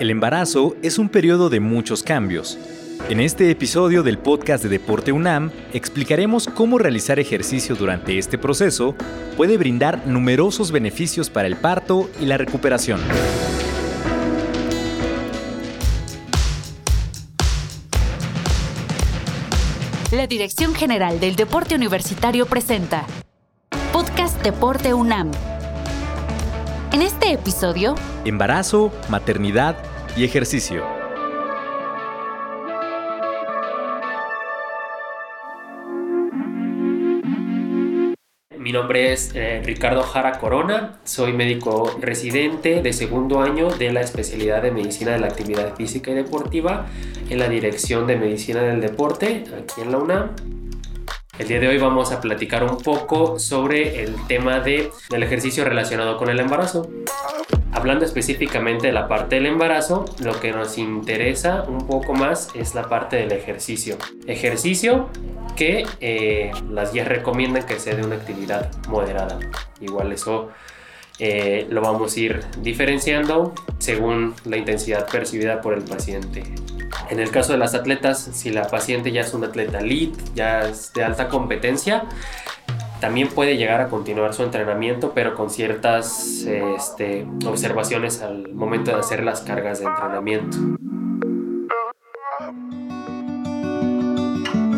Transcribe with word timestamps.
El 0.00 0.10
embarazo 0.10 0.74
es 0.82 0.98
un 0.98 1.08
periodo 1.08 1.50
de 1.50 1.60
muchos 1.60 2.02
cambios. 2.02 2.58
En 3.08 3.20
este 3.20 3.50
episodio 3.50 4.02
del 4.02 4.18
podcast 4.18 4.64
de 4.64 4.68
Deporte 4.68 5.12
UNAM 5.12 5.52
explicaremos 5.72 6.48
cómo 6.48 6.78
realizar 6.78 7.20
ejercicio 7.20 7.76
durante 7.76 8.18
este 8.18 8.36
proceso 8.36 8.96
puede 9.36 9.56
brindar 9.56 10.04
numerosos 10.06 10.72
beneficios 10.72 11.30
para 11.30 11.46
el 11.46 11.54
parto 11.54 12.10
y 12.20 12.26
la 12.26 12.38
recuperación. 12.38 13.00
La 20.10 20.26
Dirección 20.26 20.74
General 20.74 21.20
del 21.20 21.36
Deporte 21.36 21.76
Universitario 21.76 22.46
presenta 22.46 23.06
Podcast 23.92 24.42
Deporte 24.42 24.92
UNAM. 24.92 25.30
En 26.94 27.02
este 27.02 27.32
episodio, 27.32 27.96
Embarazo, 28.24 28.92
maternidad 29.08 29.76
y 30.16 30.22
ejercicio. 30.22 30.84
Mi 38.56 38.70
nombre 38.70 39.12
es 39.12 39.32
eh, 39.34 39.60
Ricardo 39.64 40.04
Jara 40.04 40.38
Corona, 40.38 41.00
soy 41.02 41.32
médico 41.32 41.96
residente 42.00 42.80
de 42.80 42.92
segundo 42.92 43.40
año 43.40 43.70
de 43.70 43.90
la 43.90 44.00
especialidad 44.00 44.62
de 44.62 44.70
Medicina 44.70 45.10
de 45.10 45.18
la 45.18 45.26
Actividad 45.26 45.74
Física 45.74 46.12
y 46.12 46.14
Deportiva 46.14 46.86
en 47.28 47.40
la 47.40 47.48
Dirección 47.48 48.06
de 48.06 48.14
Medicina 48.14 48.62
del 48.62 48.80
Deporte 48.80 49.42
aquí 49.52 49.80
en 49.80 49.90
la 49.90 49.98
UNAM. 49.98 50.63
El 51.36 51.48
día 51.48 51.58
de 51.58 51.66
hoy 51.66 51.78
vamos 51.78 52.12
a 52.12 52.20
platicar 52.20 52.62
un 52.62 52.78
poco 52.78 53.40
sobre 53.40 54.04
el 54.04 54.14
tema 54.28 54.60
de, 54.60 54.92
del 55.10 55.24
ejercicio 55.24 55.64
relacionado 55.64 56.16
con 56.16 56.28
el 56.28 56.38
embarazo. 56.38 56.88
Hablando 57.72 58.04
específicamente 58.04 58.86
de 58.86 58.92
la 58.92 59.08
parte 59.08 59.34
del 59.34 59.46
embarazo, 59.46 60.04
lo 60.22 60.38
que 60.38 60.52
nos 60.52 60.78
interesa 60.78 61.64
un 61.66 61.88
poco 61.88 62.14
más 62.14 62.50
es 62.54 62.76
la 62.76 62.88
parte 62.88 63.16
del 63.16 63.32
ejercicio. 63.32 63.98
Ejercicio 64.28 65.08
que 65.56 65.84
eh, 66.00 66.52
las 66.70 66.92
guías 66.92 67.08
recomiendan 67.08 67.66
que 67.66 67.80
sea 67.80 67.96
de 67.96 68.04
una 68.04 68.14
actividad 68.14 68.70
moderada. 68.86 69.40
Igual 69.80 70.12
eso 70.12 70.50
eh, 71.18 71.66
lo 71.68 71.80
vamos 71.80 72.16
a 72.16 72.20
ir 72.20 72.40
diferenciando 72.60 73.54
según 73.78 74.36
la 74.44 74.56
intensidad 74.56 75.08
percibida 75.10 75.60
por 75.60 75.74
el 75.74 75.82
paciente. 75.82 76.44
En 77.10 77.20
el 77.20 77.30
caso 77.30 77.52
de 77.52 77.58
las 77.58 77.74
atletas, 77.74 78.30
si 78.32 78.50
la 78.50 78.68
paciente 78.68 79.12
ya 79.12 79.20
es 79.20 79.34
un 79.34 79.44
atleta 79.44 79.78
elite, 79.78 80.18
ya 80.34 80.62
es 80.62 80.92
de 80.92 81.04
alta 81.04 81.28
competencia, 81.28 82.04
también 83.00 83.28
puede 83.28 83.56
llegar 83.56 83.82
a 83.82 83.88
continuar 83.88 84.32
su 84.32 84.42
entrenamiento, 84.42 85.12
pero 85.14 85.34
con 85.34 85.50
ciertas 85.50 86.44
este, 86.46 87.26
observaciones 87.46 88.22
al 88.22 88.54
momento 88.54 88.92
de 88.92 88.98
hacer 88.98 89.22
las 89.22 89.42
cargas 89.42 89.80
de 89.80 89.86
entrenamiento. 89.86 90.56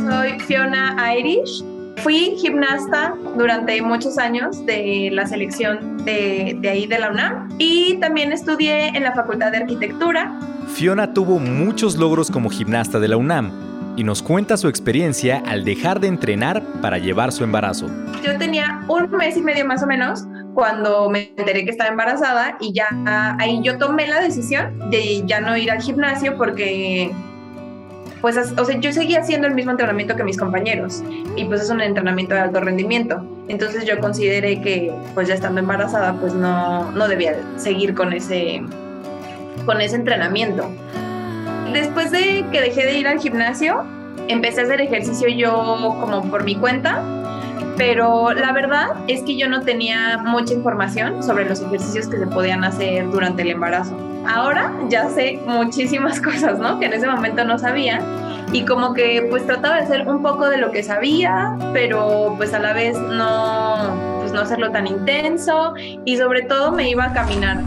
Soy 0.08 0.40
Fiona 0.40 1.14
Irish. 1.16 1.75
Fui 1.96 2.36
gimnasta 2.36 3.14
durante 3.36 3.80
muchos 3.82 4.18
años 4.18 4.64
de 4.66 5.10
la 5.12 5.26
selección 5.26 6.04
de, 6.04 6.56
de 6.60 6.68
ahí 6.68 6.86
de 6.86 6.98
la 6.98 7.10
UNAM 7.10 7.48
y 7.58 7.96
también 7.98 8.32
estudié 8.32 8.88
en 8.88 9.02
la 9.02 9.12
Facultad 9.12 9.50
de 9.50 9.58
Arquitectura. 9.58 10.38
Fiona 10.68 11.12
tuvo 11.12 11.38
muchos 11.38 11.96
logros 11.96 12.30
como 12.30 12.50
gimnasta 12.50 13.00
de 13.00 13.08
la 13.08 13.16
UNAM 13.16 13.50
y 13.96 14.04
nos 14.04 14.22
cuenta 14.22 14.56
su 14.56 14.68
experiencia 14.68 15.42
al 15.46 15.64
dejar 15.64 16.00
de 16.00 16.08
entrenar 16.08 16.62
para 16.82 16.98
llevar 16.98 17.32
su 17.32 17.44
embarazo. 17.44 17.86
Yo 18.22 18.36
tenía 18.38 18.82
un 18.88 19.10
mes 19.10 19.36
y 19.36 19.42
medio 19.42 19.64
más 19.64 19.82
o 19.82 19.86
menos 19.86 20.24
cuando 20.54 21.08
me 21.10 21.32
enteré 21.36 21.64
que 21.64 21.70
estaba 21.70 21.90
embarazada 21.90 22.56
y 22.60 22.72
ya 22.72 22.86
ahí 23.38 23.60
yo 23.62 23.78
tomé 23.78 24.06
la 24.06 24.20
decisión 24.20 24.90
de 24.90 25.22
ya 25.26 25.40
no 25.40 25.56
ir 25.56 25.70
al 25.70 25.80
gimnasio 25.80 26.36
porque 26.36 27.10
pues 28.26 28.36
o 28.58 28.64
sea, 28.64 28.80
yo 28.80 28.92
seguía 28.92 29.20
haciendo 29.20 29.46
el 29.46 29.54
mismo 29.54 29.70
entrenamiento 29.70 30.16
que 30.16 30.24
mis 30.24 30.36
compañeros 30.36 31.00
y 31.36 31.44
pues 31.44 31.62
es 31.62 31.70
un 31.70 31.80
entrenamiento 31.80 32.34
de 32.34 32.40
alto 32.40 32.58
rendimiento. 32.58 33.24
Entonces 33.46 33.84
yo 33.84 34.00
consideré 34.00 34.60
que 34.60 34.92
pues 35.14 35.28
ya 35.28 35.34
estando 35.34 35.60
embarazada 35.60 36.12
pues 36.14 36.34
no, 36.34 36.90
no 36.90 37.06
debía 37.06 37.36
seguir 37.56 37.94
con 37.94 38.12
ese, 38.12 38.64
con 39.64 39.80
ese 39.80 39.94
entrenamiento. 39.94 40.68
Después 41.72 42.10
de 42.10 42.44
que 42.50 42.60
dejé 42.60 42.86
de 42.86 42.98
ir 42.98 43.06
al 43.06 43.20
gimnasio, 43.20 43.84
empecé 44.26 44.62
a 44.62 44.64
hacer 44.64 44.80
ejercicio 44.80 45.28
yo 45.28 45.96
como 46.00 46.28
por 46.28 46.42
mi 46.42 46.56
cuenta, 46.56 47.04
pero 47.76 48.32
la 48.32 48.50
verdad 48.50 48.88
es 49.06 49.22
que 49.22 49.36
yo 49.36 49.48
no 49.48 49.60
tenía 49.60 50.18
mucha 50.18 50.52
información 50.52 51.22
sobre 51.22 51.48
los 51.48 51.60
ejercicios 51.60 52.08
que 52.08 52.18
se 52.18 52.26
podían 52.26 52.64
hacer 52.64 53.08
durante 53.08 53.42
el 53.42 53.50
embarazo. 53.50 53.96
Ahora 54.26 54.72
ya 54.88 55.08
sé 55.08 55.38
muchísimas 55.46 56.20
cosas, 56.22 56.58
¿no? 56.58 56.80
Que 56.80 56.86
en 56.86 56.94
ese 56.94 57.06
momento 57.06 57.44
no 57.44 57.58
sabía 57.58 58.00
y 58.52 58.64
como 58.64 58.94
que 58.94 59.26
pues 59.28 59.46
trataba 59.46 59.76
de 59.76 59.82
hacer 59.82 60.06
un 60.08 60.22
poco 60.22 60.48
de 60.48 60.58
lo 60.58 60.70
que 60.70 60.82
sabía, 60.82 61.56
pero 61.72 62.34
pues 62.36 62.54
a 62.54 62.58
la 62.58 62.72
vez 62.72 62.98
no 62.98 64.16
pues 64.20 64.32
no 64.32 64.40
hacerlo 64.40 64.70
tan 64.72 64.86
intenso 64.86 65.74
y 65.76 66.16
sobre 66.16 66.42
todo 66.42 66.72
me 66.72 66.88
iba 66.90 67.04
a 67.04 67.12
caminar. 67.12 67.62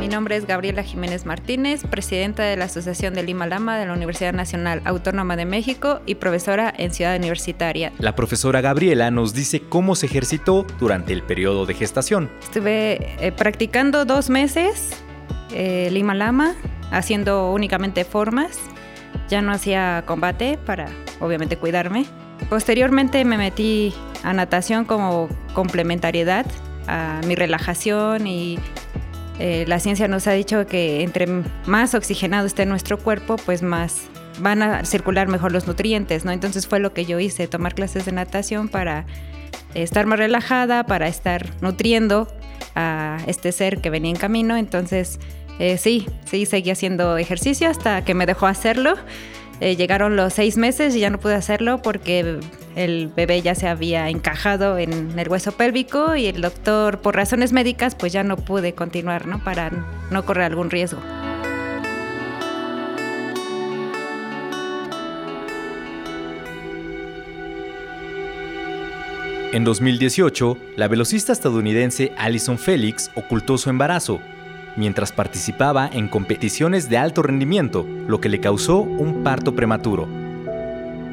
Mi 0.00 0.08
nombre 0.08 0.36
es 0.36 0.46
Gabriela 0.46 0.82
Jiménez 0.82 1.26
Martínez, 1.26 1.82
presidenta 1.90 2.42
de 2.44 2.56
la 2.56 2.66
Asociación 2.66 3.12
de 3.14 3.22
Lima 3.22 3.46
Lama 3.46 3.76
de 3.76 3.86
la 3.86 3.92
Universidad 3.92 4.32
Nacional 4.32 4.80
Autónoma 4.84 5.36
de 5.36 5.44
México 5.44 6.00
y 6.06 6.14
profesora 6.14 6.72
en 6.76 6.94
Ciudad 6.94 7.16
Universitaria. 7.16 7.92
La 7.98 8.14
profesora 8.14 8.60
Gabriela 8.60 9.10
nos 9.10 9.34
dice 9.34 9.60
cómo 9.60 9.94
se 9.94 10.06
ejercitó 10.06 10.64
durante 10.78 11.12
el 11.12 11.22
periodo 11.22 11.66
de 11.66 11.74
gestación. 11.74 12.30
Estuve 12.40 13.14
eh, 13.20 13.32
practicando 13.32 14.04
dos 14.04 14.30
meses 14.30 15.05
eh, 15.52 15.88
Lima 15.92 16.14
Lama, 16.14 16.54
haciendo 16.90 17.52
únicamente 17.52 18.04
formas. 18.04 18.58
Ya 19.28 19.42
no 19.42 19.52
hacía 19.52 20.04
combate 20.06 20.58
para, 20.64 20.88
obviamente, 21.20 21.56
cuidarme. 21.56 22.06
Posteriormente 22.48 23.24
me 23.24 23.38
metí 23.38 23.94
a 24.22 24.32
natación 24.32 24.84
como 24.84 25.28
complementariedad 25.54 26.46
a 26.86 27.20
mi 27.26 27.34
relajación 27.34 28.26
y 28.26 28.58
eh, 29.38 29.64
la 29.66 29.80
ciencia 29.80 30.08
nos 30.08 30.26
ha 30.26 30.32
dicho 30.32 30.66
que 30.66 31.02
entre 31.02 31.26
más 31.66 31.94
oxigenado 31.94 32.46
esté 32.46 32.66
nuestro 32.66 32.98
cuerpo, 32.98 33.36
pues 33.36 33.62
más 33.62 34.08
van 34.38 34.62
a 34.62 34.84
circular 34.84 35.28
mejor 35.28 35.52
los 35.52 35.66
nutrientes, 35.66 36.24
¿no? 36.24 36.32
Entonces 36.32 36.66
fue 36.66 36.78
lo 36.78 36.92
que 36.92 37.04
yo 37.04 37.18
hice, 37.18 37.48
tomar 37.48 37.74
clases 37.74 38.04
de 38.04 38.12
natación 38.12 38.68
para 38.68 39.06
estar 39.74 40.06
más 40.06 40.18
relajada, 40.18 40.84
para 40.84 41.08
estar 41.08 41.46
nutriendo 41.60 42.28
a 42.74 43.18
este 43.26 43.52
ser 43.52 43.80
que 43.80 43.90
venía 43.90 44.10
en 44.10 44.16
camino. 44.16 44.56
Entonces, 44.56 45.18
eh, 45.58 45.78
sí, 45.78 46.06
sí, 46.24 46.46
seguí 46.46 46.70
haciendo 46.70 47.16
ejercicio 47.16 47.68
hasta 47.68 48.04
que 48.04 48.14
me 48.14 48.26
dejó 48.26 48.46
hacerlo. 48.46 48.94
Eh, 49.60 49.76
llegaron 49.76 50.16
los 50.16 50.34
seis 50.34 50.58
meses 50.58 50.94
y 50.94 51.00
ya 51.00 51.08
no 51.08 51.18
pude 51.18 51.34
hacerlo 51.34 51.80
porque 51.80 52.40
el 52.74 53.08
bebé 53.08 53.40
ya 53.40 53.54
se 53.54 53.66
había 53.66 54.10
encajado 54.10 54.76
en 54.76 55.18
el 55.18 55.28
hueso 55.28 55.52
pélvico 55.52 56.14
y 56.14 56.26
el 56.26 56.42
doctor, 56.42 57.00
por 57.00 57.16
razones 57.16 57.52
médicas, 57.52 57.94
pues 57.94 58.12
ya 58.12 58.22
no 58.22 58.36
pude 58.36 58.74
continuar, 58.74 59.26
¿no? 59.26 59.42
Para 59.42 59.70
no 60.10 60.26
correr 60.26 60.44
algún 60.44 60.70
riesgo. 60.70 61.00
En 69.52 69.62
2018, 69.62 70.58
la 70.74 70.88
velocista 70.88 71.32
estadounidense 71.32 72.12
Alison 72.18 72.58
Felix 72.58 73.12
ocultó 73.14 73.56
su 73.58 73.70
embarazo 73.70 74.20
mientras 74.74 75.12
participaba 75.12 75.88
en 75.90 76.08
competiciones 76.08 76.88
de 76.88 76.98
alto 76.98 77.22
rendimiento, 77.22 77.86
lo 78.08 78.20
que 78.20 78.28
le 78.28 78.40
causó 78.40 78.80
un 78.80 79.22
parto 79.22 79.54
prematuro. 79.54 80.08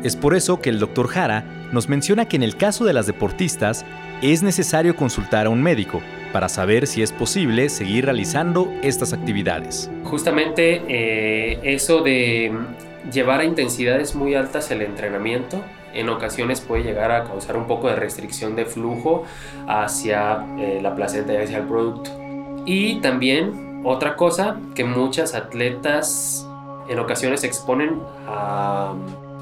Es 0.03 0.15
por 0.15 0.35
eso 0.35 0.59
que 0.59 0.71
el 0.71 0.79
Dr. 0.79 1.07
Jara 1.07 1.45
nos 1.71 1.87
menciona 1.87 2.27
que 2.27 2.35
en 2.35 2.43
el 2.43 2.57
caso 2.57 2.85
de 2.85 2.93
las 2.93 3.05
deportistas 3.05 3.85
es 4.23 4.41
necesario 4.41 4.95
consultar 4.95 5.45
a 5.45 5.49
un 5.49 5.61
médico 5.61 6.01
para 6.33 6.49
saber 6.49 6.87
si 6.87 7.03
es 7.03 7.11
posible 7.11 7.69
seguir 7.69 8.05
realizando 8.05 8.73
estas 8.81 9.13
actividades. 9.13 9.91
Justamente 10.03 10.81
eh, 10.89 11.59
eso 11.63 12.01
de 12.01 12.51
llevar 13.13 13.41
a 13.41 13.45
intensidades 13.45 14.15
muy 14.15 14.33
altas 14.33 14.71
el 14.71 14.81
entrenamiento 14.81 15.63
en 15.93 16.09
ocasiones 16.09 16.61
puede 16.61 16.83
llegar 16.83 17.11
a 17.11 17.23
causar 17.23 17.57
un 17.57 17.67
poco 17.67 17.87
de 17.87 17.95
restricción 17.95 18.55
de 18.55 18.65
flujo 18.65 19.23
hacia 19.67 20.45
eh, 20.57 20.79
la 20.81 20.95
placenta 20.95 21.33
y 21.33 21.37
hacia 21.37 21.57
el 21.57 21.65
producto. 21.65 22.11
Y 22.65 22.99
también 23.01 23.81
otra 23.83 24.15
cosa 24.15 24.57
que 24.75 24.83
muchas 24.83 25.35
atletas 25.35 26.47
en 26.89 26.99
ocasiones 26.99 27.43
exponen 27.43 27.99
a 28.27 28.93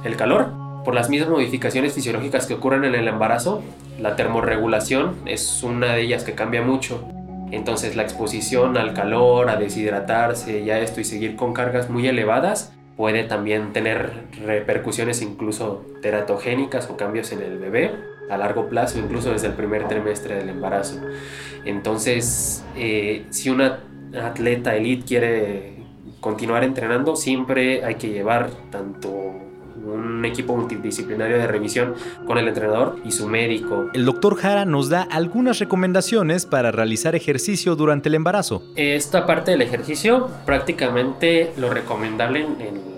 el 0.03 0.15
calor. 0.15 0.49
Por 0.83 0.95
las 0.95 1.09
mismas 1.09 1.29
modificaciones 1.29 1.93
fisiológicas 1.93 2.47
que 2.47 2.55
ocurren 2.55 2.83
en 2.85 2.95
el 2.95 3.07
embarazo, 3.07 3.61
la 3.99 4.15
termorregulación 4.15 5.15
es 5.25 5.61
una 5.61 5.93
de 5.93 6.01
ellas 6.01 6.23
que 6.23 6.33
cambia 6.33 6.63
mucho. 6.63 7.03
Entonces 7.51 7.95
la 7.95 8.03
exposición 8.03 8.77
al 8.77 8.93
calor, 8.93 9.49
a 9.49 9.57
deshidratarse, 9.57 10.63
ya 10.63 10.79
esto 10.79 11.01
y 11.01 11.03
seguir 11.03 11.35
con 11.35 11.53
cargas 11.53 11.89
muy 11.89 12.07
elevadas 12.07 12.73
puede 13.01 13.23
también 13.23 13.73
tener 13.73 14.27
repercusiones 14.45 15.23
incluso 15.23 15.83
teratogénicas 16.03 16.87
o 16.87 16.97
cambios 16.97 17.31
en 17.31 17.41
el 17.41 17.57
bebé 17.57 17.95
a 18.29 18.37
largo 18.37 18.69
plazo, 18.69 18.99
incluso 18.99 19.31
desde 19.31 19.47
el 19.47 19.53
primer 19.53 19.87
trimestre 19.87 20.35
del 20.35 20.49
embarazo. 20.49 21.01
Entonces, 21.65 22.63
eh, 22.77 23.25
si 23.31 23.49
una 23.49 23.79
atleta 24.23 24.75
elite 24.75 25.03
quiere 25.03 25.77
continuar 26.19 26.63
entrenando, 26.63 27.15
siempre 27.15 27.83
hay 27.83 27.95
que 27.95 28.09
llevar 28.09 28.51
tanto 28.69 29.09
un 29.83 30.23
equipo 30.23 30.55
multidisciplinario 30.55 31.39
de 31.39 31.47
revisión 31.47 31.95
con 32.27 32.37
el 32.37 32.47
entrenador 32.47 32.99
y 33.03 33.11
su 33.13 33.27
médico. 33.27 33.89
El 33.95 34.05
doctor 34.05 34.35
Jara 34.35 34.65
nos 34.65 34.89
da 34.89 35.01
algunas 35.01 35.57
recomendaciones 35.57 36.45
para 36.45 36.71
realizar 36.71 37.15
ejercicio 37.15 37.75
durante 37.75 38.09
el 38.09 38.15
embarazo. 38.15 38.61
Esta 38.75 39.25
parte 39.25 39.49
del 39.49 39.63
ejercicio, 39.63 40.29
prácticamente 40.45 41.51
lo 41.57 41.71
recomendable 41.71 42.41
en 42.41 42.90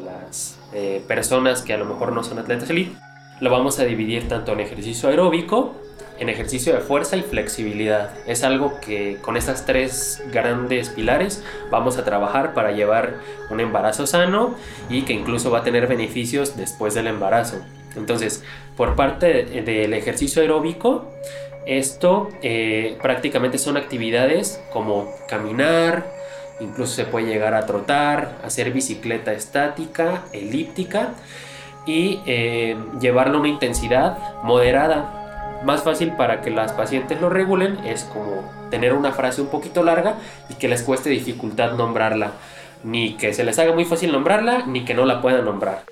eh, 0.74 1.04
personas 1.08 1.62
que 1.62 1.74
a 1.74 1.78
lo 1.78 1.86
mejor 1.86 2.12
no 2.12 2.24
son 2.24 2.40
atletas 2.40 2.70
elite, 2.70 2.96
lo 3.40 3.50
vamos 3.50 3.80
a 3.80 3.86
dividir 3.86 4.28
tanto 4.28 4.54
en 4.54 4.60
ejercicio 4.60 5.10
aeróbico, 5.10 5.76
en 6.20 6.30
ejercicio 6.30 6.74
de 6.74 6.80
fuerza 6.80 7.18
y 7.18 7.22
flexibilidad. 7.22 8.12
Es 8.28 8.44
algo 8.44 8.80
que 8.80 9.18
con 9.22 9.36
estas 9.36 9.66
tres 9.66 10.24
grandes 10.32 10.90
pilares 10.90 11.44
vamos 11.70 11.98
a 11.98 12.06
trabajar 12.06 12.54
para 12.54 12.72
llevar 12.72 13.16
un 13.50 13.60
embarazo 13.60 14.08
sano 14.08 14.56
y 14.90 15.04
que 15.04 15.14
incluso 15.14 15.52
va 15.52 15.60
a 15.60 15.64
tener 15.64 15.88
beneficios 15.88 16.56
después 16.56 16.94
del 16.94 17.08
embarazo. 17.08 17.62
Entonces, 17.96 18.44
por 18.78 18.96
parte 18.96 19.44
del 19.44 19.94
ejercicio 19.94 20.42
aeróbico, 20.42 21.12
esto 21.66 22.30
eh, 22.42 22.98
prácticamente 23.02 23.58
son 23.58 23.78
actividades 23.78 24.62
como 24.72 25.14
caminar, 25.28 26.06
incluso 26.60 26.94
se 26.94 27.06
puede 27.06 27.28
llegar 27.28 27.54
a 27.54 27.66
trotar, 27.66 28.38
hacer 28.44 28.72
bicicleta 28.72 29.34
estática, 29.34 30.24
elíptica 30.32 31.10
y 31.86 32.20
eh, 32.26 32.78
llevarlo 33.00 33.38
a 33.38 33.40
una 33.42 33.50
intensidad 33.50 34.18
moderada 34.44 35.20
más 35.64 35.84
fácil 35.84 36.12
para 36.16 36.42
que 36.42 36.50
las 36.50 36.74
pacientes 36.74 37.22
lo 37.22 37.30
regulen 37.30 37.78
es 37.86 38.04
como 38.04 38.44
tener 38.70 38.94
una 38.94 39.12
frase 39.12 39.42
un 39.42 39.48
poquito 39.48 39.84
larga 39.84 40.16
y 40.50 40.56
que 40.56 40.68
les 40.68 40.84
cueste 40.84 41.10
dificultad 41.10 41.74
nombrarla. 41.74 42.32
Ni 42.84 43.14
que 43.14 43.34
se 43.34 43.46
les 43.46 43.58
haga 43.60 43.74
muy 43.74 43.86
fácil 43.86 44.12
nombrarla, 44.12 44.66
ni 44.66 44.84
que 44.84 44.94
no 44.94 45.06
la 45.06 45.22
puedan 45.22 45.46
nombrar. 45.46 45.84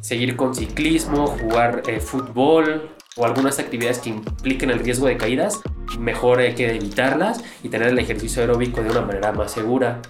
Seguir 0.00 0.34
con 0.36 0.54
ciclismo, 0.54 1.28
jugar 1.28 1.84
eh, 1.86 2.00
fútbol 2.00 2.90
o 3.16 3.24
algunas 3.24 3.60
actividades 3.60 4.00
que 4.00 4.10
impliquen 4.10 4.70
el 4.70 4.80
riesgo 4.80 5.06
de 5.06 5.16
caídas, 5.16 5.60
mejor 5.98 6.40
hay 6.40 6.54
que 6.54 6.74
evitarlas 6.74 7.42
y 7.62 7.68
tener 7.68 7.88
el 7.88 7.98
ejercicio 7.98 8.42
aeróbico 8.42 8.82
de 8.82 8.90
una 8.90 9.02
manera 9.02 9.32
más 9.32 9.52
segura. 9.52 10.00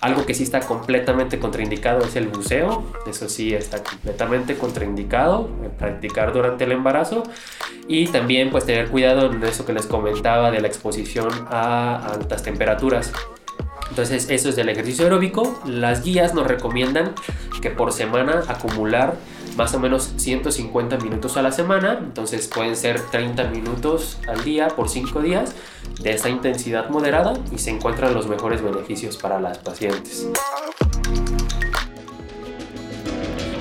Algo 0.00 0.26
que 0.26 0.34
sí 0.34 0.42
está 0.42 0.60
completamente 0.60 1.38
contraindicado 1.38 2.04
es 2.04 2.14
el 2.16 2.28
buceo. 2.28 2.84
Eso 3.06 3.28
sí 3.28 3.54
está 3.54 3.82
completamente 3.82 4.54
contraindicado 4.56 5.48
eh, 5.64 5.70
practicar 5.78 6.32
durante 6.34 6.64
el 6.64 6.72
embarazo. 6.72 7.22
Y 7.88 8.08
también 8.08 8.50
pues 8.50 8.66
tener 8.66 8.88
cuidado 8.88 9.32
en 9.32 9.42
eso 9.42 9.64
que 9.64 9.72
les 9.72 9.86
comentaba 9.86 10.50
de 10.50 10.60
la 10.60 10.68
exposición 10.68 11.30
a 11.48 12.12
altas 12.12 12.42
temperaturas. 12.42 13.12
Entonces 13.88 14.28
eso 14.28 14.50
es 14.50 14.56
del 14.56 14.68
ejercicio 14.68 15.04
aeróbico. 15.04 15.58
Las 15.64 16.04
guías 16.04 16.34
nos 16.34 16.46
recomiendan 16.46 17.14
que 17.62 17.70
por 17.70 17.92
semana 17.92 18.42
acumular 18.48 19.14
más 19.56 19.74
o 19.74 19.80
menos 19.80 20.12
150 20.16 20.98
minutos 20.98 21.36
a 21.36 21.42
la 21.42 21.52
semana, 21.52 21.98
entonces 22.00 22.48
pueden 22.48 22.76
ser 22.76 23.00
30 23.00 23.44
minutos 23.50 24.18
al 24.28 24.42
día 24.44 24.68
por 24.68 24.88
5 24.88 25.20
días 25.20 25.54
de 26.00 26.10
esta 26.10 26.28
intensidad 26.28 26.88
moderada 26.88 27.34
y 27.52 27.58
se 27.58 27.70
encuentran 27.70 28.14
los 28.14 28.26
mejores 28.26 28.62
beneficios 28.62 29.16
para 29.16 29.40
las 29.40 29.58
pacientes. 29.58 30.28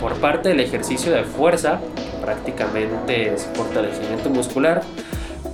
Por 0.02 0.14
parte 0.16 0.50
del 0.50 0.60
ejercicio 0.60 1.14
de 1.14 1.24
fuerza, 1.24 1.80
prácticamente 2.22 3.34
es 3.34 3.48
fortalecimiento 3.54 4.30
muscular, 4.30 4.82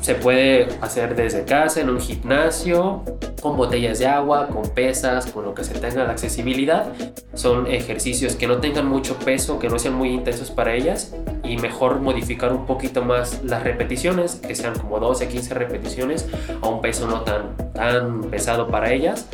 se 0.01 0.15
puede 0.15 0.69
hacer 0.81 1.15
desde 1.15 1.43
casa, 1.45 1.81
en 1.81 1.89
un 1.89 1.99
gimnasio, 1.99 3.03
con 3.41 3.57
botellas 3.57 3.99
de 3.99 4.07
agua, 4.07 4.47
con 4.47 4.69
pesas, 4.69 5.27
con 5.27 5.45
lo 5.45 5.53
que 5.53 5.63
se 5.63 5.73
tenga 5.73 6.03
la 6.03 6.11
accesibilidad. 6.11 6.87
Son 7.33 7.67
ejercicios 7.67 8.35
que 8.35 8.47
no 8.47 8.57
tengan 8.57 8.87
mucho 8.87 9.17
peso, 9.17 9.59
que 9.59 9.69
no 9.69 9.79
sean 9.79 9.95
muy 9.95 10.09
intensos 10.09 10.51
para 10.51 10.73
ellas 10.73 11.15
y 11.43 11.57
mejor 11.57 11.99
modificar 11.99 12.53
un 12.53 12.65
poquito 12.65 13.03
más 13.03 13.43
las 13.43 13.63
repeticiones, 13.63 14.35
que 14.35 14.55
sean 14.55 14.77
como 14.77 14.99
12, 14.99 15.27
15 15.27 15.53
repeticiones 15.53 16.27
a 16.61 16.67
un 16.67 16.81
peso 16.81 17.07
no 17.07 17.21
tan, 17.21 17.55
tan 17.73 18.21
pesado 18.23 18.67
para 18.67 18.91
ellas. 18.91 19.27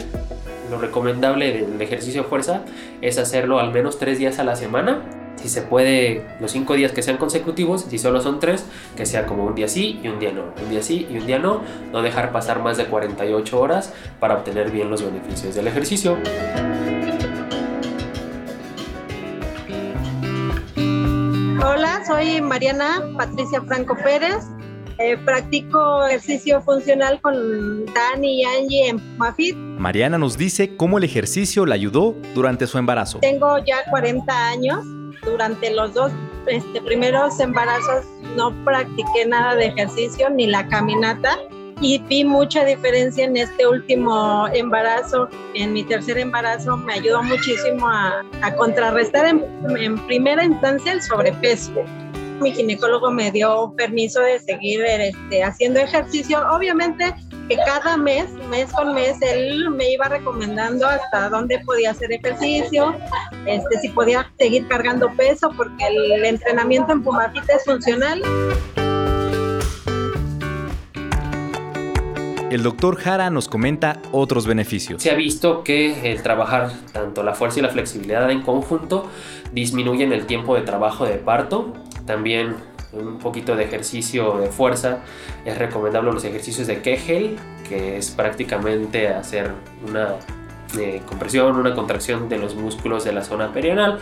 Lo 0.72 0.80
recomendable 0.80 1.52
del 1.52 1.82
ejercicio 1.82 2.24
de 2.24 2.28
fuerza 2.28 2.62
es 3.02 3.18
hacerlo 3.18 3.60
al 3.60 3.72
menos 3.72 4.00
3 4.00 4.18
días 4.18 4.40
a 4.40 4.44
la 4.44 4.56
semana 4.56 5.25
si 5.46 5.50
se 5.50 5.62
puede 5.62 6.26
los 6.40 6.50
cinco 6.50 6.74
días 6.74 6.92
que 6.92 7.04
sean 7.04 7.18
consecutivos, 7.18 7.86
si 7.88 8.00
solo 8.00 8.20
son 8.20 8.40
tres, 8.40 8.66
que 8.98 9.06
sea 9.06 9.28
como 9.28 9.46
un 9.46 9.54
día 9.54 9.68
sí 9.68 10.00
y 10.02 10.08
un 10.08 10.18
día 10.18 10.32
no, 10.32 10.46
un 10.60 10.70
día 10.72 10.82
sí 10.82 11.08
y 11.08 11.20
un 11.20 11.28
día 11.28 11.38
no, 11.38 11.62
no 11.92 12.02
dejar 12.02 12.32
pasar 12.32 12.64
más 12.64 12.78
de 12.78 12.86
48 12.86 13.60
horas 13.60 13.94
para 14.20 14.34
obtener 14.34 14.72
bien 14.72 14.90
los 14.90 15.04
beneficios 15.04 15.54
del 15.54 15.68
ejercicio. 15.68 16.18
Hola, 21.64 22.04
soy 22.08 22.42
Mariana 22.42 23.04
Patricia 23.16 23.62
Franco 23.62 23.96
Pérez. 24.04 24.46
Eh, 24.98 25.18
practico 25.26 26.08
ejercicio 26.08 26.62
funcional 26.62 27.22
con 27.22 27.86
Dani 27.86 28.42
y 28.42 28.46
Angie 28.46 28.90
en 28.90 29.18
Mafit. 29.18 29.56
Mariana 29.56 30.18
nos 30.18 30.38
dice 30.38 30.76
cómo 30.76 30.98
el 30.98 31.04
ejercicio 31.04 31.68
la 31.68 31.76
ayudó 31.76 32.16
durante 32.34 32.66
su 32.66 32.80
embarazo. 32.80 33.20
Tengo 33.20 33.60
ya 33.60 33.84
40 33.92 34.48
años 34.50 34.86
durante 35.26 35.74
los 35.74 35.94
dos 35.94 36.12
este, 36.48 36.82
primeros 36.82 37.40
embarazos 37.40 38.06
no 38.36 38.54
practiqué 38.64 39.26
nada 39.28 39.56
de 39.56 39.68
ejercicio 39.68 40.30
ni 40.30 40.48
la 40.48 40.68
caminata 40.68 41.38
y 41.82 42.00
vi 42.00 42.24
mucha 42.24 42.64
diferencia 42.64 43.26
en 43.26 43.36
este 43.36 43.68
último 43.68 44.48
embarazo. 44.54 45.28
En 45.54 45.74
mi 45.74 45.84
tercer 45.84 46.18
embarazo 46.18 46.78
me 46.78 46.94
ayudó 46.94 47.22
muchísimo 47.24 47.88
a, 47.88 48.24
contrarrestar 48.58 49.26
en, 49.26 49.44
en, 49.78 49.98
primera 50.08 50.44
instancia 50.46 50.94
el 50.94 51.02
sobrepeso. 51.02 51.84
Mi 52.40 52.52
ginecólogo 52.54 53.12
me 53.12 53.32
dio 53.32 53.74
permiso 53.76 54.22
de 54.22 54.40
seguir 54.40 54.82
este, 54.86 55.44
haciendo 55.44 55.80
ejercicio. 55.80 56.40
Obviamente 56.50 57.14
que 57.48 57.58
cada 57.58 57.98
mes, 57.98 58.32
mes 58.50 58.72
con 58.72 58.94
mes, 58.94 59.22
él 59.22 59.70
me 59.72 59.92
iba 59.92 60.08
recomendando 60.08 60.88
hasta 60.88 61.30
dónde 61.30 61.60
podía 61.60 61.92
hacer 61.92 62.12
ejercicio, 62.12 62.96
este, 63.46 63.80
si 63.80 63.90
podía 63.90 64.32
seguir 64.38 64.68
cargando 64.68 65.12
peso, 65.16 65.52
porque 65.56 65.86
el 65.88 66.26
entrenamiento 66.26 66.94
en 66.94 67.04
Pumafita 67.04 67.54
es 67.54 67.64
funcional. 67.64 68.22
El 72.52 72.64
doctor 72.64 72.96
Jara 72.96 73.30
nos 73.30 73.50
comenta 73.50 74.00
otros 74.12 74.48
beneficios. 74.48 75.02
Se 75.02 75.12
ha 75.12 75.16
visto 75.16 75.64
que 75.64 76.12
el 76.12 76.24
trabajar 76.24 76.72
tanto 76.94 77.22
la 77.22 77.34
fuerza 77.34 77.60
y 77.60 77.64
la 77.64 77.70
flexibilidad 77.70 78.32
en 78.32 78.44
conjunto 78.44 79.10
disminuyen 79.52 80.14
el 80.14 80.26
tiempo 80.26 80.56
de 80.56 80.62
trabajo 80.62 81.06
de 81.06 81.16
parto. 81.16 81.74
También 82.06 82.56
un 82.96 83.20
poquito 83.20 83.56
de 83.56 83.64
ejercicio 83.64 84.38
de 84.38 84.50
fuerza, 84.50 85.00
es 85.46 85.58
recomendable 85.58 86.12
los 86.12 86.24
ejercicios 86.24 86.68
de 86.68 86.82
Kegel, 86.82 87.38
que 87.68 87.98
es 87.98 88.12
prácticamente 88.12 89.10
hacer 89.10 89.52
una 89.88 90.16
eh, 90.80 91.02
compresión, 91.06 91.56
una 91.56 91.74
contracción 91.74 92.28
de 92.28 92.38
los 92.38 92.56
músculos 92.56 93.04
de 93.04 93.14
la 93.14 93.24
zona 93.24 93.54
perianal 93.54 94.00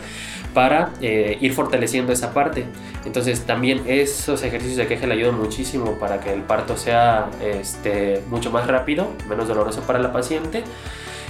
para 0.54 0.90
eh, 1.00 1.38
ir 1.40 1.52
fortaleciendo 1.52 2.12
esa 2.12 2.32
parte. 2.32 2.64
Entonces 3.04 3.42
también 3.42 3.82
esos 3.86 4.42
ejercicios 4.42 4.78
de 4.78 4.86
Kegel 4.86 5.12
ayudan 5.12 5.38
muchísimo 5.38 5.98
para 5.98 6.20
que 6.20 6.32
el 6.32 6.42
parto 6.42 6.76
sea 6.76 7.28
este, 7.42 8.22
mucho 8.28 8.50
más 8.50 8.66
rápido, 8.66 9.08
menos 9.28 9.46
doloroso 9.46 9.82
para 9.82 9.98
la 9.98 10.12
paciente. 10.12 10.64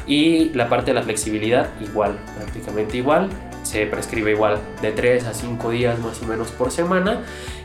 Y 0.06 0.50
la 0.50 0.68
parte 0.68 0.90
de 0.90 0.94
la 0.94 1.02
flexibilidad 1.02 1.68
igual, 1.80 2.18
prácticamente 2.36 2.98
igual 2.98 3.30
se 3.74 3.86
prescribe 3.86 4.30
igual 4.30 4.60
de 4.82 4.92
3 4.92 5.24
a 5.24 5.34
5 5.34 5.70
días 5.70 5.98
más 5.98 6.22
o 6.22 6.26
menos 6.26 6.52
por 6.52 6.70
semana 6.70 7.22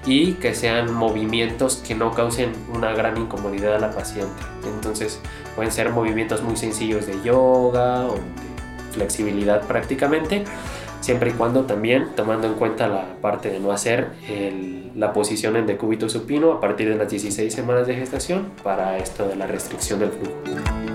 y 0.07 0.33
que 0.33 0.55
sean 0.55 0.91
movimientos 0.91 1.83
que 1.87 1.93
no 1.93 2.15
causen 2.15 2.51
una 2.73 2.93
gran 2.93 3.15
incomodidad 3.15 3.75
a 3.75 3.79
la 3.79 3.91
paciente. 3.91 4.41
Entonces 4.65 5.21
pueden 5.55 5.71
ser 5.71 5.91
movimientos 5.91 6.41
muy 6.41 6.57
sencillos 6.57 7.05
de 7.05 7.21
yoga 7.21 8.07
o 8.07 8.15
de 8.15 8.91
flexibilidad 8.91 9.61
prácticamente, 9.67 10.45
siempre 10.99 11.29
y 11.29 11.33
cuando 11.33 11.65
también 11.65 12.07
tomando 12.15 12.47
en 12.47 12.55
cuenta 12.55 12.87
la 12.87 13.05
parte 13.21 13.51
de 13.51 13.59
no 13.59 13.71
hacer 13.71 14.07
la 14.95 15.13
posición 15.13 15.57
en 15.57 15.67
decúbito 15.67 16.09
supino 16.09 16.53
a 16.53 16.59
partir 16.59 16.89
de 16.89 16.95
las 16.95 17.11
16 17.11 17.53
semanas 17.53 17.85
de 17.85 17.93
gestación 17.93 18.49
para 18.63 18.97
esto 18.97 19.27
de 19.27 19.35
la 19.35 19.45
restricción 19.45 19.99
del 19.99 20.09
flujo. 20.09 20.88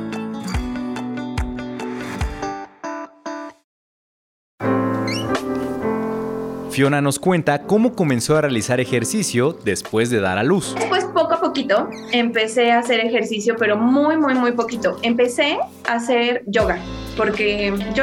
Fiona 6.74 7.00
nos 7.00 7.20
cuenta 7.20 7.62
cómo 7.62 7.94
comenzó 7.94 8.36
a 8.36 8.40
realizar 8.40 8.80
ejercicio 8.80 9.56
después 9.64 10.10
de 10.10 10.18
dar 10.18 10.38
a 10.38 10.42
luz. 10.42 10.74
Pues 10.88 11.04
poco 11.04 11.34
a 11.34 11.40
poquito 11.40 11.88
empecé 12.10 12.72
a 12.72 12.80
hacer 12.80 12.98
ejercicio, 12.98 13.54
pero 13.56 13.76
muy, 13.76 14.16
muy, 14.16 14.34
muy 14.34 14.50
poquito. 14.50 14.98
Empecé 15.02 15.56
a 15.86 15.92
hacer 15.92 16.42
yoga, 16.48 16.80
porque 17.16 17.72
yo 17.94 18.02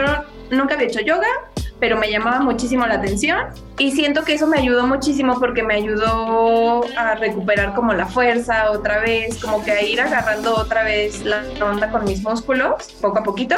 nunca 0.51 0.75
había 0.75 0.87
hecho 0.87 1.01
yoga, 1.01 1.27
pero 1.81 1.97
me 1.97 2.09
llamaba 2.09 2.39
muchísimo 2.39 2.87
la 2.87 2.93
atención 2.93 3.47
y 3.77 3.91
siento 3.91 4.23
que 4.23 4.35
eso 4.35 4.47
me 4.47 4.59
ayudó 4.59 4.87
muchísimo 4.87 5.37
porque 5.37 5.63
me 5.63 5.73
ayudó 5.73 6.85
a 6.97 7.15
recuperar 7.15 7.73
como 7.73 7.91
la 7.91 8.05
fuerza 8.05 8.71
otra 8.71 9.01
vez, 9.01 9.37
como 9.43 9.61
que 9.65 9.71
a 9.71 9.81
ir 9.81 9.99
agarrando 9.99 10.55
otra 10.55 10.85
vez 10.85 11.25
la 11.25 11.43
onda 11.61 11.91
con 11.91 12.05
mis 12.05 12.23
músculos, 12.23 12.89
poco 13.01 13.19
a 13.19 13.23
poquito. 13.23 13.55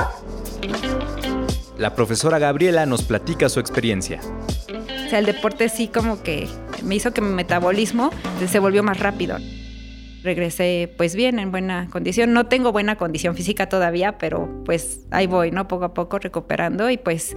La 1.78 1.94
profesora 1.96 2.40
Gabriela 2.40 2.86
nos 2.86 3.04
platica 3.04 3.50
su 3.50 3.60
experiencia. 3.60 4.20
Sea, 5.14 5.20
el 5.20 5.28
deporte 5.28 5.70
sí 5.70 5.90
como 5.90 6.24
que 6.24 6.48
me 6.82 6.96
hizo 6.96 7.14
que 7.14 7.22
mi 7.22 7.30
metabolismo 7.30 8.10
se 8.50 8.58
volvió 8.58 8.82
más 8.82 9.00
rápido 9.00 9.38
regresé 10.24 10.92
pues 10.98 11.16
bien, 11.16 11.38
en 11.38 11.52
buena 11.52 11.88
condición. 11.92 12.34
No 12.34 12.48
tengo 12.48 12.72
buena 12.72 12.96
condición 12.96 13.36
física 13.36 13.70
todavía, 13.70 14.18
pero 14.18 14.50
pues 14.66 15.02
ahí 15.12 15.28
voy, 15.28 15.52
¿no? 15.52 15.68
Poco 15.68 15.86
a 15.86 15.94
poco 15.94 16.18
recuperando 16.18 16.90
y 16.90 16.98
pues 16.98 17.36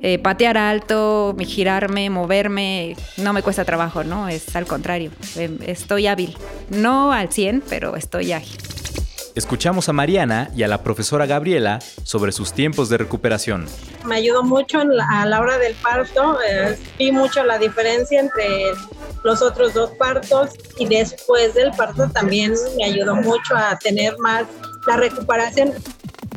eh, 0.00 0.18
patear 0.20 0.56
alto, 0.56 1.36
girarme, 1.38 2.08
moverme, 2.08 2.96
no 3.18 3.34
me 3.34 3.42
cuesta 3.42 3.66
trabajo, 3.66 4.04
¿no? 4.04 4.28
Es 4.28 4.56
al 4.56 4.64
contrario, 4.64 5.10
em, 5.36 5.58
estoy 5.66 6.06
hábil. 6.06 6.34
No 6.70 7.12
al 7.12 7.30
100, 7.30 7.62
pero 7.68 7.94
estoy 7.94 8.32
ágil. 8.32 8.71
Escuchamos 9.34 9.88
a 9.88 9.94
Mariana 9.94 10.50
y 10.54 10.62
a 10.62 10.68
la 10.68 10.82
profesora 10.82 11.24
Gabriela 11.24 11.78
sobre 12.02 12.32
sus 12.32 12.52
tiempos 12.52 12.90
de 12.90 12.98
recuperación. 12.98 13.66
Me 14.04 14.16
ayudó 14.16 14.42
mucho 14.42 14.78
a 14.80 15.24
la 15.24 15.40
hora 15.40 15.56
del 15.56 15.74
parto, 15.76 16.36
eh, 16.46 16.78
vi 16.98 17.12
mucho 17.12 17.42
la 17.42 17.56
diferencia 17.56 18.20
entre 18.20 18.72
los 19.24 19.40
otros 19.40 19.72
dos 19.72 19.90
partos 19.92 20.50
y 20.78 20.86
después 20.86 21.54
del 21.54 21.70
parto 21.70 22.10
también 22.10 22.52
me 22.76 22.84
ayudó 22.84 23.14
mucho 23.14 23.56
a 23.56 23.78
tener 23.78 24.18
más 24.18 24.44
la 24.86 24.98
recuperación. 24.98 25.72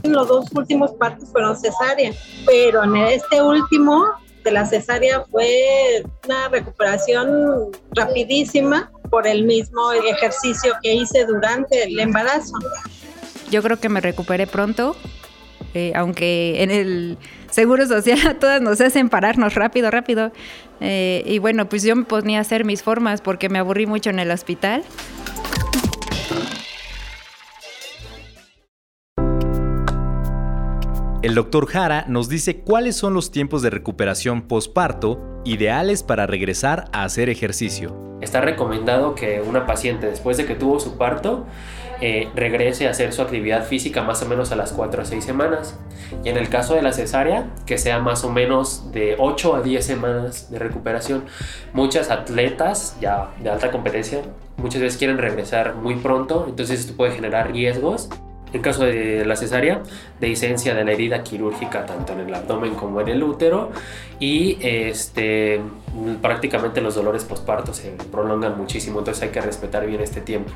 Los 0.03 0.29
dos 0.29 0.45
últimos 0.53 0.91
partos 0.91 1.27
fueron 1.31 1.57
cesárea, 1.57 2.13
pero 2.45 2.83
en 2.85 2.95
este 2.95 3.41
último 3.41 4.05
de 4.45 4.51
la 4.51 4.65
cesárea 4.65 5.25
fue 5.31 6.03
una 6.23 6.47
recuperación 6.47 7.71
rapidísima 7.91 8.89
por 9.15 9.27
el 9.27 9.45
mismo 9.45 9.93
ejercicio 9.93 10.73
que 10.83 10.93
hice 10.93 11.23
durante 11.23 11.83
el 11.83 11.97
embarazo. 11.97 12.51
Yo 13.49 13.63
creo 13.63 13.79
que 13.79 13.87
me 13.87 14.01
recuperé 14.01 14.45
pronto, 14.45 14.93
eh, 15.73 15.93
aunque 15.95 16.61
en 16.61 16.69
el 16.69 17.17
Seguro 17.49 17.87
Social 17.87 18.19
a 18.27 18.39
todas 18.39 18.61
nos 18.61 18.81
hacen 18.81 19.07
pararnos 19.07 19.55
rápido, 19.55 19.89
rápido. 19.89 20.33
Eh, 20.81 21.23
y 21.25 21.39
bueno, 21.39 21.69
pues 21.69 21.83
yo 21.83 21.95
me 21.95 22.03
ponía 22.03 22.39
a 22.39 22.41
hacer 22.41 22.65
mis 22.65 22.83
formas 22.83 23.21
porque 23.21 23.47
me 23.47 23.57
aburrí 23.57 23.85
mucho 23.85 24.09
en 24.09 24.19
el 24.19 24.31
hospital. 24.31 24.83
El 31.21 31.35
doctor 31.35 31.67
Jara 31.67 32.03
nos 32.09 32.27
dice 32.27 32.57
cuáles 32.57 32.97
son 32.97 33.13
los 33.13 33.31
tiempos 33.31 33.61
de 33.61 33.69
recuperación 33.69 34.41
postparto 34.41 35.34
ideales 35.45 36.03
para 36.03 36.27
regresar 36.27 36.85
a 36.91 37.03
hacer 37.03 37.29
ejercicio. 37.29 37.95
Está 38.21 38.41
recomendado 38.41 39.15
que 39.15 39.41
una 39.41 39.65
paciente 39.65 40.07
después 40.07 40.37
de 40.37 40.45
que 40.45 40.55
tuvo 40.55 40.79
su 40.79 40.97
parto 40.97 41.45
eh, 42.01 42.27
regrese 42.35 42.87
a 42.87 42.91
hacer 42.91 43.13
su 43.13 43.21
actividad 43.21 43.65
física 43.65 44.03
más 44.03 44.21
o 44.21 44.25
menos 44.25 44.51
a 44.51 44.55
las 44.55 44.73
4 44.73 45.01
a 45.01 45.05
6 45.05 45.23
semanas. 45.23 45.79
Y 46.23 46.29
en 46.29 46.37
el 46.37 46.49
caso 46.49 46.75
de 46.75 46.81
la 46.81 46.91
cesárea, 46.91 47.47
que 47.65 47.77
sea 47.77 47.99
más 47.99 48.23
o 48.23 48.31
menos 48.31 48.91
de 48.91 49.15
8 49.17 49.55
a 49.55 49.61
10 49.61 49.85
semanas 49.85 50.51
de 50.51 50.59
recuperación. 50.59 51.25
Muchas 51.73 52.09
atletas 52.09 52.97
ya 52.99 53.29
de 53.41 53.49
alta 53.49 53.71
competencia 53.71 54.21
muchas 54.57 54.81
veces 54.81 54.97
quieren 54.97 55.17
regresar 55.17 55.75
muy 55.75 55.95
pronto, 55.95 56.45
entonces 56.47 56.79
esto 56.79 56.95
puede 56.95 57.11
generar 57.11 57.51
riesgos 57.51 58.09
en 58.55 58.61
caso 58.61 58.85
de 58.85 59.25
la 59.25 59.35
cesárea, 59.35 59.83
de 60.21 60.27
licencia 60.29 60.73
de 60.73 60.85
la 60.85 60.93
herida 60.93 61.23
quirúrgica 61.23 61.85
tanto 61.85 62.13
en 62.13 62.21
el 62.21 62.33
abdomen 62.33 62.73
como 62.75 63.01
en 63.01 63.09
el 63.09 63.21
útero 63.21 63.69
y 64.17 64.57
este, 64.61 65.59
prácticamente 66.21 66.79
los 66.79 66.95
dolores 66.95 67.25
postparto 67.25 67.73
se 67.73 67.91
prolongan 68.11 68.57
muchísimo, 68.57 68.99
entonces 68.99 69.23
hay 69.23 69.29
que 69.29 69.41
respetar 69.41 69.85
bien 69.85 69.99
este 69.99 70.21
tiempo. 70.21 70.53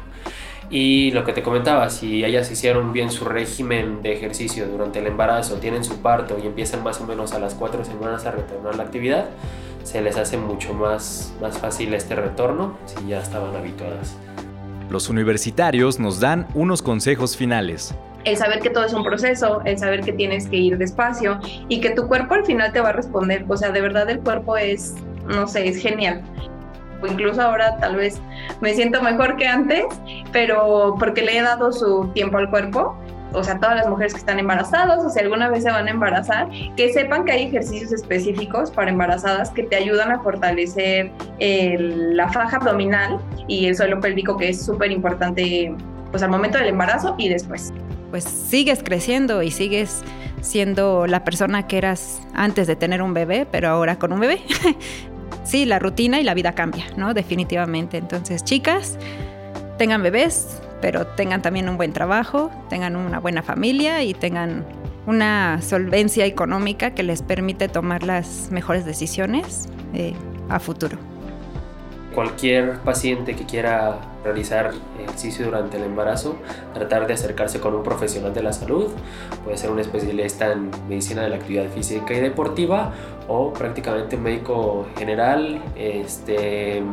Y 0.70 1.12
lo 1.12 1.26
que 1.26 1.34
te 1.34 1.44
comentaba, 1.44 1.90
si 1.90 2.24
ellas 2.24 2.50
hicieron 2.50 2.94
bien 2.94 3.12
su 3.12 3.26
régimen 3.26 4.02
de 4.02 4.14
ejercicio 4.14 4.66
durante 4.68 5.00
el 5.00 5.08
embarazo, 5.08 5.56
tienen 5.56 5.84
su 5.84 5.98
parto 5.98 6.38
y 6.42 6.48
empiezan 6.48 6.84
más 6.84 7.02
o 7.02 7.06
menos 7.06 7.34
a 7.34 7.40
las 7.40 7.54
cuatro 7.54 7.84
semanas 7.84 8.26
a 8.26 8.32
retornar 8.32 8.78
la 8.78 8.84
actividad, 8.84 9.26
se 9.84 10.02
les 10.02 10.16
hace 10.16 10.38
mucho 10.38 10.74
más, 10.74 11.34
más 11.42 11.58
fácil 11.58 11.94
este 11.94 12.16
retorno 12.16 12.78
si 12.86 13.10
ya 13.10 13.20
estaban 13.20 13.54
habituadas. 13.58 14.16
Los 14.90 15.08
universitarios 15.08 16.00
nos 16.00 16.20
dan 16.20 16.48
unos 16.56 16.82
consejos 16.82 17.38
finales. 17.38 17.94
El 18.26 18.38
saber 18.38 18.60
que 18.60 18.72
todo 18.72 18.86
es 18.86 18.94
un 18.94 19.04
proceso, 19.04 19.62
el 19.64 19.78
saber 19.78 20.02
que 20.02 20.12
tienes 20.12 20.48
que 20.48 20.58
ir 20.58 20.78
despacio 20.80 21.40
y 21.68 21.80
que 21.80 21.92
tu 21.92 22.08
cuerpo 22.08 22.34
al 22.34 22.44
final 22.44 22.74
te 22.74 22.82
va 22.82 22.90
a 22.90 22.94
responder. 22.94 23.46
O 23.48 23.56
sea, 23.56 23.72
de 23.72 23.82
verdad 23.82 24.10
el 24.10 24.20
cuerpo 24.20 24.58
es, 24.58 24.96
no 25.28 25.48
sé, 25.48 25.68
es 25.68 25.78
genial. 25.78 26.24
Incluso 27.08 27.40
ahora 27.40 27.78
tal 27.78 27.98
vez 27.98 28.20
me 28.62 28.74
siento 28.74 29.02
mejor 29.02 29.38
que 29.38 29.48
antes, 29.48 29.86
pero 30.32 30.96
porque 30.98 31.22
le 31.22 31.38
he 31.38 31.42
dado 31.44 31.72
su 31.72 32.10
tiempo 32.16 32.40
al 32.40 32.50
cuerpo 32.50 32.98
o 33.34 33.44
sea, 33.44 33.60
todas 33.60 33.76
las 33.76 33.88
mujeres 33.88 34.14
que 34.14 34.20
están 34.20 34.40
embarazadas 34.40 35.04
o 35.06 35.10
si 35.10 35.20
alguna 35.20 35.50
vez 35.50 35.64
se 35.64 35.72
van 35.72 35.88
a 35.88 35.92
embarazar, 35.92 36.50
que 36.76 36.92
sepan 36.92 37.26
que 37.26 37.32
hay 37.32 37.44
ejercicios 37.44 37.92
específicos 37.92 38.72
para 38.72 38.92
embarazadas 38.92 39.52
que 39.52 39.64
te 39.64 39.76
ayudan 39.76 40.12
a 40.12 40.20
fortalecer 40.20 41.12
la 41.40 42.30
faja 42.30 42.58
abdominal 42.58 43.20
y 43.48 43.68
el 43.68 43.76
suelo 43.76 44.00
pélvico 44.00 44.38
que 44.38 44.50
es 44.50 44.66
súper 44.66 44.92
importante 44.92 45.74
pues 46.12 46.24
al 46.24 46.30
momento 46.30 46.58
del 46.58 46.68
embarazo 46.68 47.16
y 47.18 47.30
después. 47.30 47.72
Pues 48.10 48.24
sigues 48.24 48.82
creciendo 48.84 49.44
y 49.44 49.52
sigues 49.52 50.04
siendo 50.42 51.06
la 51.06 51.24
persona 51.24 51.68
que 51.68 51.78
eras 51.78 52.22
antes 52.34 52.66
de 52.66 52.76
tener 52.76 53.02
un 53.02 53.14
bebé, 53.14 53.46
pero 53.50 53.70
ahora 53.70 54.00
con 54.00 54.12
un 54.14 54.20
bebé. 54.20 54.42
sí, 55.44 55.66
la 55.66 55.78
rutina 55.78 56.20
y 56.20 56.24
la 56.24 56.34
vida 56.34 56.54
cambia, 56.54 56.86
¿no? 56.98 57.14
Definitivamente. 57.14 57.98
Entonces, 57.98 58.44
chicas, 58.44 58.98
tengan 59.78 60.02
bebés, 60.02 60.62
pero 60.82 61.08
tengan 61.08 61.42
también 61.42 61.70
un 61.70 61.78
buen 61.78 61.94
trabajo, 61.94 62.52
tengan 62.70 62.96
una 62.96 63.20
buena 63.20 63.44
familia 63.44 64.04
y 64.04 64.14
tengan 64.14 64.66
una 65.08 65.62
solvencia 65.62 66.26
económica 66.26 66.92
que 66.92 67.04
les 67.04 67.22
permite 67.22 67.68
tomar 67.68 68.04
las 68.04 68.50
mejores 68.52 68.86
decisiones 68.86 69.68
eh, 69.94 70.14
a 70.50 70.60
futuro. 70.60 70.98
Cualquier 72.14 72.80
paciente 72.80 73.36
que 73.36 73.46
quiera 73.46 74.00
realizar 74.24 74.72
ejercicio 75.00 75.46
durante 75.46 75.78
el 75.78 75.84
embarazo, 75.84 76.36
tratar 76.74 77.08
de 77.08 77.14
acercarse 77.14 77.60
con 77.60 77.76
un 77.76 77.84
profesional 77.84 78.34
de 78.34 78.44
la 78.44 78.52
salud, 78.52 78.88
puede 79.44 79.58
ser 79.58 79.70
un 79.70 79.80
especialista 79.80 80.52
en 80.52 80.72
medicina 80.90 81.22
de 81.24 81.30
la 81.30 81.36
actividad 81.38 81.70
física 81.70 82.14
y 82.14 82.20
deportiva 82.20 82.94
o 83.28 83.54
prácticamente 83.54 84.16
un 84.16 84.24
médico 84.24 84.88
general, 84.98 85.62
este, 85.78 86.84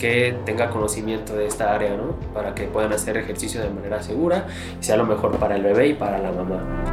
que 0.00 0.34
tenga 0.46 0.70
conocimiento 0.70 1.36
de 1.36 1.46
esta 1.46 1.74
área, 1.74 1.94
¿no? 1.94 2.14
Para 2.32 2.54
que 2.54 2.64
puedan 2.64 2.94
hacer 2.94 3.18
ejercicio 3.18 3.60
de 3.60 3.68
manera 3.68 4.02
segura 4.02 4.46
y 4.80 4.84
sea 4.84 4.96
lo 4.96 5.04
mejor 5.04 5.36
para 5.36 5.56
el 5.56 5.62
bebé 5.62 5.88
y 5.88 5.94
para 5.94 6.16
la 6.18 6.32
mamá. 6.32 6.86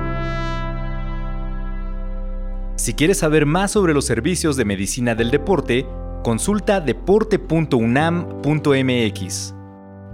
Si 2.76 2.94
quieres 2.94 3.20
saber 3.20 3.46
más 3.46 3.72
sobre 3.72 3.94
los 3.94 4.04
servicios 4.04 4.58
de 4.58 4.66
medicina 4.66 5.16
del 5.16 5.32
deporte, 5.32 5.88
consulta 6.22 6.82
deporte.unam.mx. 6.82 9.54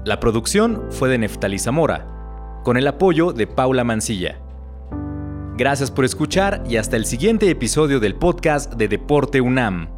La 0.06 0.20
producción 0.20 0.84
fue 0.92 1.10
de 1.10 1.18
Neftali 1.18 1.58
Zamora, 1.58 2.62
con 2.64 2.78
el 2.78 2.88
apoyo 2.88 3.34
de 3.34 3.48
Paula 3.48 3.84
Mancilla. 3.84 4.38
Gracias 5.58 5.90
por 5.90 6.06
escuchar 6.06 6.64
y 6.70 6.78
hasta 6.78 6.96
el 6.96 7.06
siguiente 7.06 7.50
episodio 7.50 8.00
del 8.00 8.14
podcast 8.16 8.74
de 8.74 8.88
Deporte 8.88 9.42
UNAM. 9.42 9.93